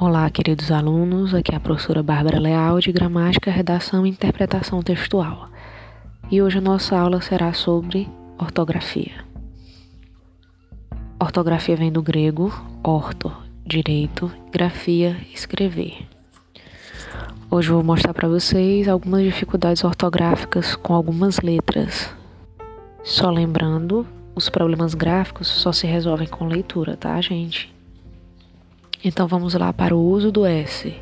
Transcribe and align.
Olá, 0.00 0.28
queridos 0.28 0.72
alunos. 0.72 1.32
Aqui 1.32 1.52
é 1.52 1.56
a 1.56 1.60
professora 1.60 2.02
Bárbara 2.02 2.40
Leal 2.40 2.80
de 2.80 2.90
Gramática, 2.90 3.48
Redação 3.48 4.04
e 4.04 4.10
Interpretação 4.10 4.82
Textual. 4.82 5.48
E 6.28 6.42
hoje 6.42 6.58
a 6.58 6.60
nossa 6.60 6.98
aula 6.98 7.20
será 7.20 7.52
sobre 7.52 8.10
ortografia. 8.36 9.24
Ortografia 11.16 11.76
vem 11.76 11.92
do 11.92 12.02
grego 12.02 12.52
orto, 12.82 13.32
direito, 13.64 14.32
grafia, 14.50 15.16
escrever. 15.32 16.08
Hoje 17.48 17.70
eu 17.70 17.76
vou 17.76 17.84
mostrar 17.84 18.12
para 18.12 18.26
vocês 18.26 18.88
algumas 18.88 19.22
dificuldades 19.22 19.84
ortográficas 19.84 20.74
com 20.74 20.92
algumas 20.92 21.38
letras. 21.38 22.12
Só 23.04 23.30
lembrando, 23.30 24.04
os 24.34 24.48
problemas 24.48 24.92
gráficos 24.92 25.46
só 25.46 25.70
se 25.70 25.86
resolvem 25.86 26.26
com 26.26 26.48
leitura, 26.48 26.96
tá, 26.96 27.20
gente? 27.20 27.73
Então 29.04 29.28
vamos 29.28 29.52
lá 29.52 29.70
para 29.70 29.94
o 29.94 30.02
uso 30.02 30.32
do 30.32 30.46
S. 30.46 30.94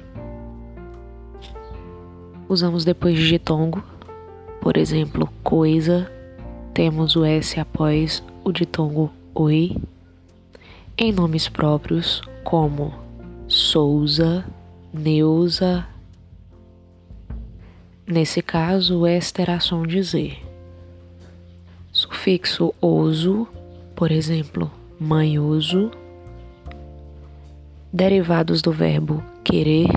Usamos 2.48 2.84
depois 2.84 3.16
de 3.16 3.28
ditongo, 3.28 3.80
por 4.60 4.76
exemplo, 4.76 5.28
coisa, 5.44 6.10
temos 6.74 7.14
o 7.14 7.24
S 7.24 7.60
após 7.60 8.20
o 8.42 8.50
ditongo 8.50 9.12
oi. 9.32 9.76
Em 10.98 11.12
nomes 11.12 11.48
próprios, 11.48 12.20
como 12.42 12.92
Souza, 13.46 14.44
Neuza. 14.92 15.86
Nesse 18.04 18.42
caso, 18.42 19.02
o 19.02 19.06
S 19.06 19.32
terá 19.32 19.60
som 19.60 19.86
de 19.86 20.02
Z. 20.02 20.38
Sufixo 21.92 22.74
oso, 22.80 23.46
por 23.94 24.10
exemplo, 24.10 24.68
manhoso 24.98 25.92
derivados 27.92 28.62
do 28.62 28.72
verbo 28.72 29.22
querer, 29.44 29.90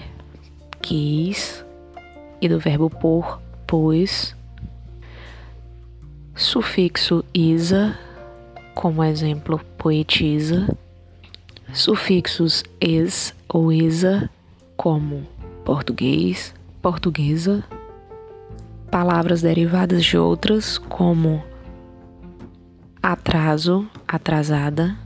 quis, 0.82 1.64
e 2.42 2.50
do 2.50 2.60
verbo 2.60 2.90
por, 2.90 3.42
pôs. 3.66 4.36
Sufixo 6.36 7.24
isa, 7.34 7.98
como 8.74 9.04
exemplo, 9.04 9.62
poetiza. 9.78 10.68
Sufixos 11.74 12.64
es 12.82 13.34
ou 13.48 13.72
isa, 13.72 14.30
como 14.76 15.26
português, 15.64 16.54
portuguesa. 16.82 17.64
Palavras 18.92 19.42
derivadas 19.42 20.04
de 20.04 20.18
outras, 20.18 20.78
como 20.78 21.44
atraso, 23.02 23.88
atrasada 24.08 25.05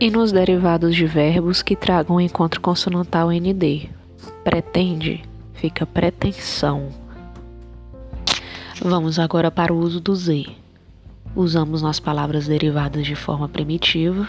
e 0.00 0.10
nos 0.10 0.32
derivados 0.32 0.96
de 0.96 1.04
verbos 1.04 1.60
que 1.60 1.76
tragam 1.76 2.16
o 2.16 2.20
encontro 2.20 2.58
consonantal 2.58 3.28
ND. 3.30 3.90
Pretende 4.42 5.22
fica 5.52 5.84
pretensão. 5.84 6.88
Vamos 8.82 9.18
agora 9.18 9.50
para 9.50 9.74
o 9.74 9.78
uso 9.78 10.00
do 10.00 10.16
Z. 10.16 10.46
Usamos 11.36 11.82
nas 11.82 12.00
palavras 12.00 12.46
derivadas 12.46 13.04
de 13.04 13.14
forma 13.14 13.46
primitiva, 13.46 14.26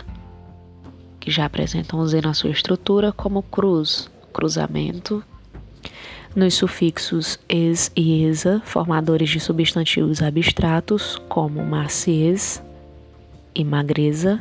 que 1.21 1.31
já 1.31 1.45
apresentam 1.45 1.99
o 1.99 2.05
Z 2.05 2.19
na 2.21 2.33
sua 2.33 2.49
estrutura, 2.49 3.13
como 3.13 3.41
cruz, 3.41 4.11
cruzamento. 4.33 5.23
Nos 6.35 6.55
sufixos 6.55 7.39
es 7.47 7.91
e 7.95 8.25
esa, 8.25 8.61
formadores 8.65 9.29
de 9.29 9.39
substantivos 9.39 10.21
abstratos, 10.21 11.17
como 11.29 11.63
maciez 11.63 12.61
e 13.55 13.63
magreza 13.63 14.37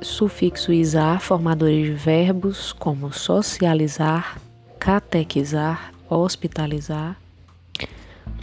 sufixo 0.00 0.72
isar, 0.72 1.20
formadores 1.20 1.86
de 1.86 1.92
verbos 1.92 2.72
como 2.72 3.12
socializar, 3.12 4.38
catequizar, 4.78 5.92
hospitalizar. 6.08 7.16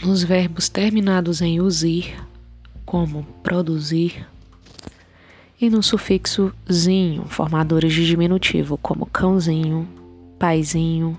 Nos 0.02 0.22
verbos 0.22 0.68
terminados 0.68 1.40
em 1.40 1.60
usir, 1.60 2.14
como 2.84 3.24
produzir. 3.42 4.26
E 5.60 5.70
no 5.70 5.82
sufixo 5.82 6.52
zinho, 6.70 7.24
formadores 7.26 7.92
de 7.92 8.04
diminutivo 8.04 8.76
como 8.76 9.06
cãozinho, 9.06 9.88
paizinho. 10.38 11.18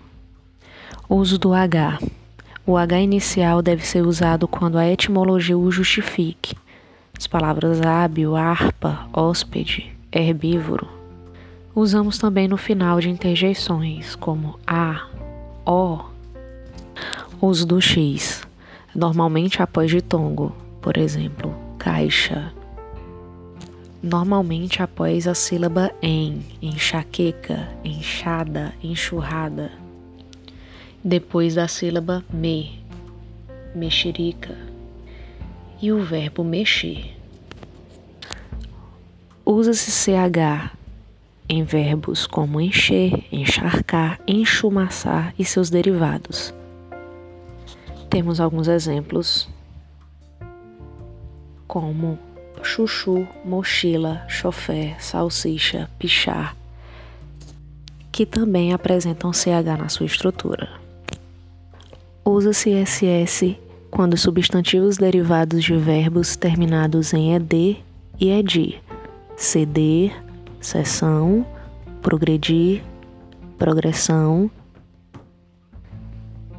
Uso 1.10 1.38
do 1.38 1.54
H. 1.54 2.00
O 2.66 2.78
H 2.78 3.00
inicial 3.00 3.62
deve 3.62 3.86
ser 3.86 4.06
usado 4.06 4.48
quando 4.48 4.78
a 4.78 4.88
etimologia 4.88 5.58
o 5.58 5.72
justifique. 5.72 6.56
As 7.18 7.28
palavras 7.28 7.80
hábil, 7.82 8.36
harpa, 8.36 9.08
hóspede, 9.14 9.95
herbívoro. 10.16 10.88
Usamos 11.76 12.18
também 12.18 12.48
no 12.48 12.56
final 12.56 13.02
de 13.02 13.10
interjeições, 13.10 14.16
como 14.16 14.58
a, 14.66 15.08
o. 15.66 16.00
Uso 17.42 17.68
do 17.68 17.82
X, 17.82 18.48
normalmente 18.96 19.62
após 19.62 19.92
ditongo, 19.92 20.56
por 20.82 20.98
exemplo, 20.98 21.54
caixa. 21.78 22.54
Normalmente 24.02 24.82
após 24.82 25.28
a 25.28 25.36
sílaba 25.36 25.92
em, 26.02 26.46
enxaqueca, 26.62 27.68
enxada, 27.84 28.74
enxurrada. 28.82 29.72
Depois 31.04 31.56
da 31.56 31.68
sílaba 31.68 32.24
me, 32.32 32.80
mexerica. 33.76 34.56
E 35.82 35.92
o 35.92 36.02
verbo 36.04 36.44
mexer 36.44 37.16
usa-se 39.46 39.92
CH 39.92 40.72
em 41.48 41.64
verbos 41.64 42.26
como 42.26 42.60
encher, 42.60 43.24
encharcar, 43.32 44.20
enchumaçar 44.28 45.34
e 45.38 45.46
seus 45.46 45.70
derivados. 45.70 46.52
Temos 48.10 48.40
alguns 48.40 48.68
exemplos, 48.68 49.48
como 51.68 52.18
chuchu, 52.64 53.28
mochila, 53.44 54.26
chofé, 54.28 54.96
salsicha, 55.00 55.90
pichar, 56.00 56.56
que 58.12 58.26
também 58.26 58.74
apresentam 58.74 59.32
CH 59.32 59.78
na 59.78 59.90
sua 59.90 60.08
estrutura. 60.08 60.70
Usa-se 62.24 62.72
SS 62.84 63.56
quando 63.92 64.18
substantivos 64.18 64.98
derivados 64.98 65.64
de 65.64 65.76
verbos 65.78 66.36
terminados 66.36 67.14
em 67.14 67.36
ED 67.36 67.78
e 68.20 68.30
EDIR 68.32 68.85
ceder, 69.36 70.12
sessão, 70.60 71.46
progredir, 72.02 72.84
progressão. 73.58 74.50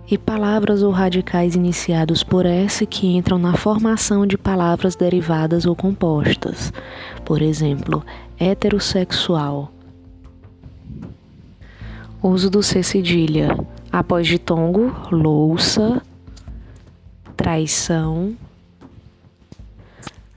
E 0.08 0.16
palavras 0.16 0.84
ou 0.84 0.92
radicais 0.92 1.56
iniciados 1.56 2.22
por 2.22 2.46
S 2.46 2.86
que 2.86 3.16
entram 3.16 3.38
na 3.38 3.54
formação 3.54 4.24
de 4.24 4.38
palavras 4.38 4.94
derivadas 4.94 5.66
ou 5.66 5.74
compostas. 5.74 6.72
Por 7.24 7.42
exemplo, 7.42 8.04
heterossexual. 8.38 9.72
Uso 12.22 12.48
do 12.48 12.62
C 12.62 12.84
cedilha. 12.84 13.56
Após 13.90 14.28
ditongo, 14.28 14.94
louça, 15.10 16.00
traição, 17.36 18.36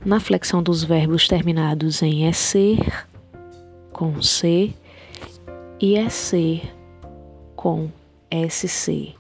na 0.03 0.19
flexão 0.19 0.63
dos 0.63 0.83
verbos 0.83 1.27
terminados 1.27 2.01
em 2.01 2.25
é 2.25 2.31
ser 2.31 3.07
com 3.91 4.21
C 4.21 4.73
e 5.79 5.95
é 5.95 6.07
ser 6.09 6.73
com 7.55 7.89
SC. 8.49 9.13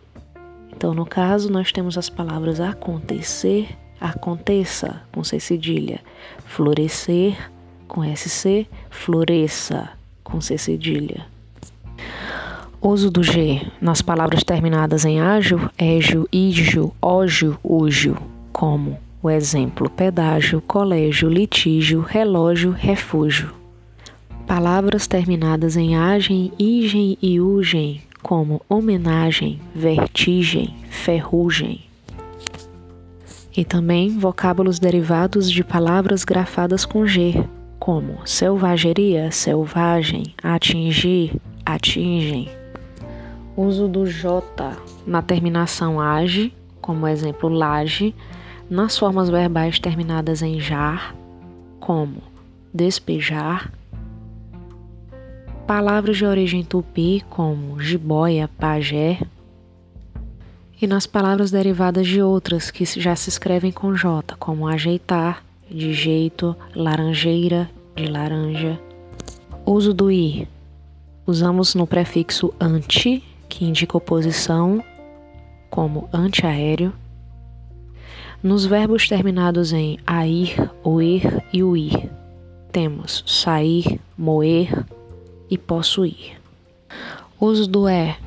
Então, 0.71 0.93
no 0.93 1.05
caso, 1.05 1.51
nós 1.51 1.71
temos 1.71 1.97
as 1.97 2.09
palavras 2.09 2.61
acontecer, 2.61 3.67
aconteça 3.99 5.01
com 5.11 5.23
C 5.23 5.39
cedilha, 5.39 5.99
florescer 6.45 7.51
com 7.87 8.03
SC, 8.15 8.65
floresça 8.89 9.89
com 10.23 10.39
C 10.39 10.57
cedilha. 10.57 11.25
Uso 12.81 13.11
do 13.11 13.21
G 13.21 13.69
nas 13.81 14.01
palavras 14.01 14.41
terminadas 14.41 15.03
em 15.03 15.19
ágil, 15.19 15.69
égio, 15.77 16.29
ígio, 16.31 16.93
ógio, 17.01 17.59
úgio, 17.61 18.17
como 18.53 18.97
o 19.21 19.29
exemplo 19.29 19.89
pedágio, 19.89 20.61
colégio, 20.61 21.29
litígio, 21.29 22.01
relógio, 22.01 22.71
refúgio. 22.71 23.51
Palavras 24.47 25.07
terminadas 25.07 25.75
em 25.75 25.95
agem, 25.95 26.51
igem 26.57 27.17
e 27.21 27.39
ugem, 27.39 28.01
como 28.21 28.61
homenagem, 28.67 29.59
vertigem, 29.75 30.73
ferrugem. 30.89 31.81
E 33.55 33.65
também 33.65 34.17
vocábulos 34.17 34.79
derivados 34.79 35.51
de 35.51 35.63
palavras 35.63 36.23
grafadas 36.23 36.85
com 36.85 37.05
G, 37.05 37.43
como 37.77 38.25
selvageria, 38.25 39.31
selvagem, 39.31 40.33
atingir, 40.41 41.33
atingem. 41.65 42.49
Uso 43.55 43.87
do 43.87 44.05
J 44.05 44.41
na 45.05 45.21
terminação 45.21 45.99
age, 45.99 46.53
como 46.79 47.05
exemplo 47.05 47.49
laje, 47.49 48.15
nas 48.69 48.97
formas 48.97 49.29
verbais 49.29 49.79
terminadas 49.79 50.41
em 50.41 50.59
jar, 50.59 51.15
como 51.79 52.21
despejar, 52.73 53.71
palavras 55.65 56.17
de 56.17 56.25
origem 56.25 56.63
tupi, 56.63 57.23
como 57.29 57.79
jiboia, 57.79 58.47
pajé, 58.47 59.19
e 60.81 60.87
nas 60.87 61.05
palavras 61.05 61.51
derivadas 61.51 62.07
de 62.07 62.21
outras 62.21 62.71
que 62.71 62.85
já 62.85 63.15
se 63.15 63.29
escrevem 63.29 63.71
com 63.71 63.95
J, 63.95 64.35
como 64.37 64.67
ajeitar, 64.67 65.43
de 65.69 65.93
jeito, 65.93 66.55
laranjeira, 66.73 67.69
de 67.95 68.07
laranja. 68.07 68.79
Uso 69.65 69.93
do 69.93 70.09
i. 70.09 70.47
Usamos 71.25 71.75
no 71.75 71.85
prefixo 71.85 72.53
anti, 72.59 73.23
que 73.49 73.65
indica 73.65 73.97
oposição, 73.97 74.83
como 75.69 76.07
antiaéreo. 76.13 76.93
Nos 78.41 78.65
verbos 78.65 79.05
terminados 79.05 79.73
em 79.73 79.99
air, 80.07 80.71
oer 80.81 81.43
e 81.51 81.61
uir, 81.61 82.09
temos 82.71 83.21
sair, 83.27 83.99
moer 84.17 84.85
e 85.49 85.57
possuir. 85.57 86.39
Uso 87.37 87.67
do 87.67 87.85
é 87.85 88.17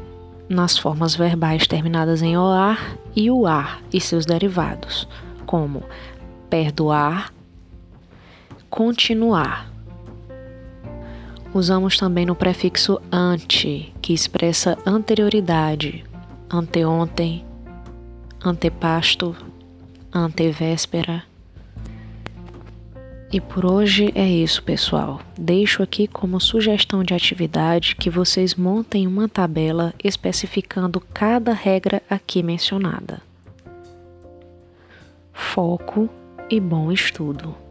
nas 0.50 0.76
formas 0.76 1.16
verbais 1.16 1.66
terminadas 1.66 2.20
em 2.20 2.36
oar 2.36 2.98
e 3.16 3.30
uar 3.30 3.80
e 3.90 3.98
seus 4.02 4.26
derivados, 4.26 5.08
como 5.46 5.82
perdoar, 6.50 7.32
continuar. 8.68 9.72
Usamos 11.54 11.96
também 11.96 12.26
no 12.26 12.34
prefixo 12.34 13.00
ante, 13.10 13.94
que 14.02 14.12
expressa 14.12 14.76
anterioridade, 14.84 16.04
anteontem, 16.50 17.46
antepasto, 18.44 19.34
antevéspera. 20.12 21.24
E 23.32 23.40
por 23.40 23.64
hoje 23.64 24.12
é 24.14 24.28
isso, 24.28 24.62
pessoal. 24.62 25.22
Deixo 25.38 25.82
aqui 25.82 26.06
como 26.06 26.38
sugestão 26.38 27.02
de 27.02 27.14
atividade 27.14 27.96
que 27.96 28.10
vocês 28.10 28.54
montem 28.54 29.06
uma 29.06 29.26
tabela 29.26 29.94
especificando 30.04 31.00
cada 31.00 31.54
regra 31.54 32.02
aqui 32.10 32.42
mencionada. 32.42 33.22
Foco 35.32 36.10
e 36.50 36.60
bom 36.60 36.92
estudo. 36.92 37.61